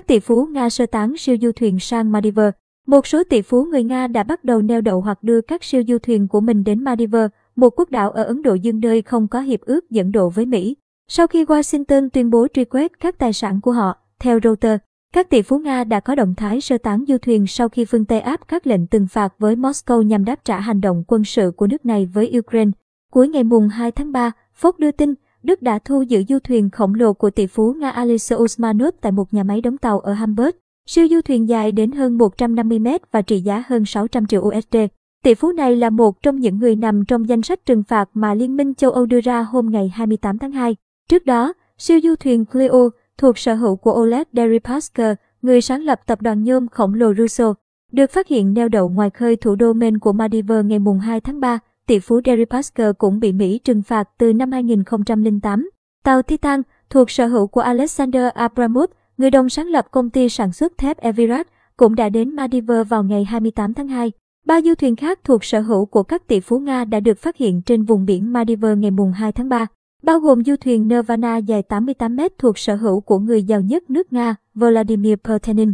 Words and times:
Các 0.00 0.06
tỷ 0.06 0.20
phú 0.20 0.46
Nga 0.46 0.70
sơ 0.70 0.86
tán 0.86 1.16
siêu 1.16 1.36
du 1.42 1.52
thuyền 1.52 1.78
sang 1.80 2.12
Maldives. 2.12 2.54
Một 2.86 3.06
số 3.06 3.24
tỷ 3.24 3.42
phú 3.42 3.64
người 3.64 3.84
Nga 3.84 4.06
đã 4.06 4.22
bắt 4.22 4.44
đầu 4.44 4.62
neo 4.62 4.80
đậu 4.80 5.00
hoặc 5.00 5.22
đưa 5.22 5.40
các 5.40 5.64
siêu 5.64 5.82
du 5.88 5.98
thuyền 5.98 6.28
của 6.28 6.40
mình 6.40 6.64
đến 6.64 6.84
Maldives, 6.84 7.30
một 7.56 7.70
quốc 7.76 7.90
đảo 7.90 8.10
ở 8.10 8.22
Ấn 8.22 8.42
Độ 8.42 8.54
Dương 8.54 8.80
nơi 8.80 9.02
không 9.02 9.28
có 9.28 9.40
hiệp 9.40 9.60
ước 9.60 9.90
dẫn 9.90 10.12
độ 10.12 10.30
với 10.30 10.46
Mỹ. 10.46 10.76
Sau 11.08 11.26
khi 11.26 11.44
Washington 11.44 12.08
tuyên 12.12 12.30
bố 12.30 12.46
truy 12.54 12.64
quét 12.64 13.00
các 13.00 13.18
tài 13.18 13.32
sản 13.32 13.60
của 13.60 13.72
họ, 13.72 13.96
theo 14.20 14.38
Reuters, 14.42 14.82
các 15.12 15.30
tỷ 15.30 15.42
phú 15.42 15.58
Nga 15.58 15.84
đã 15.84 16.00
có 16.00 16.14
động 16.14 16.34
thái 16.34 16.60
sơ 16.60 16.78
tán 16.78 17.04
du 17.08 17.18
thuyền 17.18 17.46
sau 17.46 17.68
khi 17.68 17.84
phương 17.84 18.04
Tây 18.04 18.20
áp 18.20 18.48
các 18.48 18.66
lệnh 18.66 18.86
trừng 18.86 19.06
phạt 19.08 19.34
với 19.38 19.56
Moscow 19.56 20.02
nhằm 20.02 20.24
đáp 20.24 20.44
trả 20.44 20.60
hành 20.60 20.80
động 20.80 21.04
quân 21.06 21.24
sự 21.24 21.52
của 21.56 21.66
nước 21.66 21.86
này 21.86 22.08
với 22.14 22.38
Ukraine. 22.38 22.70
Cuối 23.10 23.28
ngày 23.28 23.44
mùng 23.44 23.68
2 23.68 23.92
tháng 23.92 24.12
3, 24.12 24.32
Fox 24.60 24.72
đưa 24.78 24.90
tin 24.90 25.14
Đức 25.42 25.62
đã 25.62 25.78
thu 25.78 26.02
giữ 26.02 26.22
du 26.28 26.38
thuyền 26.38 26.70
khổng 26.70 26.94
lồ 26.94 27.12
của 27.12 27.30
tỷ 27.30 27.46
phú 27.46 27.72
Nga 27.72 27.90
Alexei 27.90 28.38
Usmanov 28.38 28.94
tại 29.00 29.12
một 29.12 29.34
nhà 29.34 29.42
máy 29.42 29.60
đóng 29.60 29.78
tàu 29.78 30.00
ở 30.00 30.12
Hamburg. 30.12 30.50
Siêu 30.86 31.06
du 31.10 31.20
thuyền 31.20 31.48
dài 31.48 31.72
đến 31.72 31.92
hơn 31.92 32.18
150 32.18 32.78
mét 32.78 33.12
và 33.12 33.22
trị 33.22 33.40
giá 33.40 33.62
hơn 33.66 33.84
600 33.84 34.26
triệu 34.26 34.40
USD. 34.42 34.76
Tỷ 35.24 35.34
phú 35.34 35.52
này 35.52 35.76
là 35.76 35.90
một 35.90 36.22
trong 36.22 36.40
những 36.40 36.58
người 36.58 36.76
nằm 36.76 37.04
trong 37.04 37.28
danh 37.28 37.42
sách 37.42 37.66
trừng 37.66 37.82
phạt 37.82 38.08
mà 38.14 38.34
Liên 38.34 38.56
minh 38.56 38.74
châu 38.74 38.90
Âu 38.90 39.06
đưa 39.06 39.20
ra 39.20 39.42
hôm 39.42 39.70
ngày 39.70 39.88
28 39.94 40.38
tháng 40.38 40.52
2. 40.52 40.76
Trước 41.08 41.26
đó, 41.26 41.52
siêu 41.78 42.00
du 42.02 42.14
thuyền 42.14 42.44
Clio 42.44 42.90
thuộc 43.18 43.38
sở 43.38 43.54
hữu 43.54 43.76
của 43.76 43.92
Oleg 44.00 44.22
Deripaska, 44.32 45.14
người 45.42 45.60
sáng 45.60 45.82
lập 45.82 46.00
tập 46.06 46.22
đoàn 46.22 46.44
nhôm 46.44 46.68
khổng 46.68 46.94
lồ 46.94 47.14
Russo, 47.14 47.54
được 47.92 48.10
phát 48.10 48.28
hiện 48.28 48.54
neo 48.54 48.68
đậu 48.68 48.88
ngoài 48.88 49.10
khơi 49.10 49.36
thủ 49.36 49.54
đô 49.54 49.72
Maine 49.72 49.98
của 50.00 50.12
Maldives 50.12 50.64
ngày 50.64 50.78
2 51.02 51.20
tháng 51.20 51.40
3. 51.40 51.58
Tỷ 51.90 51.98
phú 51.98 52.20
Deripaska 52.26 52.92
cũng 52.92 53.20
bị 53.20 53.32
Mỹ 53.32 53.60
trừng 53.64 53.82
phạt 53.82 54.08
từ 54.18 54.32
năm 54.32 54.52
2008. 54.52 55.70
Tàu 56.04 56.22
Titan 56.22 56.62
thuộc 56.90 57.10
sở 57.10 57.26
hữu 57.26 57.46
của 57.46 57.60
Alexander 57.60 58.22
Abramov, 58.34 58.90
người 59.18 59.30
đồng 59.30 59.48
sáng 59.48 59.66
lập 59.66 59.86
công 59.90 60.10
ty 60.10 60.28
sản 60.28 60.52
xuất 60.52 60.78
thép 60.78 60.98
Evirat, 60.98 61.46
cũng 61.76 61.94
đã 61.94 62.08
đến 62.08 62.36
Maldives 62.36 62.88
vào 62.88 63.02
ngày 63.02 63.24
28 63.24 63.74
tháng 63.74 63.88
2. 63.88 64.12
Ba 64.46 64.60
du 64.60 64.74
thuyền 64.74 64.96
khác 64.96 65.20
thuộc 65.24 65.44
sở 65.44 65.60
hữu 65.60 65.86
của 65.86 66.02
các 66.02 66.26
tỷ 66.26 66.40
phú 66.40 66.58
Nga 66.58 66.84
đã 66.84 67.00
được 67.00 67.18
phát 67.18 67.36
hiện 67.36 67.62
trên 67.62 67.84
vùng 67.84 68.04
biển 68.04 68.32
Maldives 68.32 68.78
ngày 68.78 68.90
2 69.14 69.32
tháng 69.32 69.48
3 69.48 69.66
bao 70.02 70.18
gồm 70.18 70.44
du 70.44 70.56
thuyền 70.56 70.88
Nirvana 70.88 71.36
dài 71.36 71.62
88 71.62 72.16
mét 72.16 72.38
thuộc 72.38 72.58
sở 72.58 72.76
hữu 72.76 73.00
của 73.00 73.18
người 73.18 73.42
giàu 73.42 73.60
nhất 73.60 73.90
nước 73.90 74.12
Nga, 74.12 74.34
Vladimir 74.54 75.14
Putin. 75.24 75.72